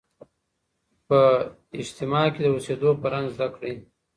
[1.07, 1.19] په
[1.79, 3.73] اجتماع کي د اوسېدو فرهنګ زده کړئ.